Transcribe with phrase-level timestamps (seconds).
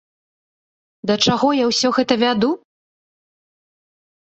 [1.11, 2.51] Да чаго я ўсё гэта вяду?